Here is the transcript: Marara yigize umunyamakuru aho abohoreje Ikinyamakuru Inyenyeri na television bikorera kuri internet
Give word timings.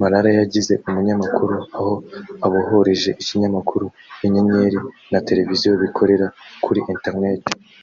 Marara 0.00 0.28
yigize 0.36 0.74
umunyamakuru 0.88 1.54
aho 1.76 1.92
abohoreje 2.46 3.10
Ikinyamakuru 3.22 3.86
Inyenyeri 4.26 4.78
na 5.12 5.18
television 5.28 5.74
bikorera 5.82 6.26
kuri 6.64 6.80
internet 6.94 7.42